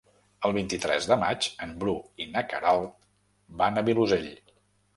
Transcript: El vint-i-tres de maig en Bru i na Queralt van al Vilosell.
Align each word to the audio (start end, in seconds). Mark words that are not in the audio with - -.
El 0.47 0.53
vint-i-tres 0.53 1.07
de 1.11 1.17
maig 1.23 1.49
en 1.67 1.75
Bru 1.85 1.95
i 2.27 2.29
na 2.31 2.45
Queralt 2.55 3.07
van 3.63 3.81
al 3.83 3.89
Vilosell. 3.95 4.31